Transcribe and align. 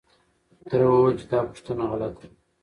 تره 0.67 0.85
وويل 0.91 1.15
چې 1.19 1.25
دا 1.31 1.39
پوښتنه 1.49 1.83
غلطه 1.91 2.27
ده. 2.29 2.37